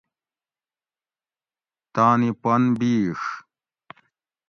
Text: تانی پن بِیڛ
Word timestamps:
تانی 1.93 2.29
پن 2.41 2.61
بِیڛ 2.79 3.21